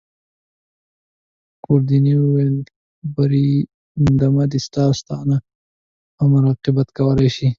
ګوردیني 1.65 2.13
وویل: 2.19 2.57
بریدمنه 3.15 4.45
دی 4.51 4.59
ستا 4.65 4.83
ساتنه 4.99 5.37
او 6.19 6.25
مراقبت 6.33 6.87
کولای 6.97 7.29
شي. 7.35 7.47